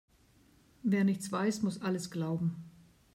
Wer 0.81 1.03
nichts 1.03 1.31
weiß, 1.31 1.61
muss 1.61 1.83
alles 1.83 2.09
glauben. 2.09 2.55